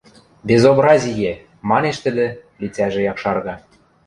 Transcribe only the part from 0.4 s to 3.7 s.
—Безобразие!— манеш тӹдӹ, лицӓжӹ якшарга.